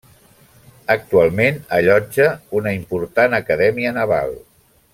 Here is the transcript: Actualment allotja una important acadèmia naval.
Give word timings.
Actualment 0.93 1.59
allotja 1.77 2.31
una 2.61 2.73
important 2.79 3.39
acadèmia 3.41 3.93
naval. 4.01 4.35